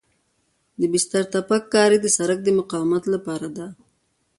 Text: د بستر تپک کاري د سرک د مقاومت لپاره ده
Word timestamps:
د 0.79 0.81
بستر 0.93 1.23
تپک 1.33 1.63
کاري 1.73 1.97
د 2.01 2.07
سرک 2.17 2.39
د 2.43 2.49
مقاومت 2.59 3.03
لپاره 3.13 3.47
ده 3.57 3.67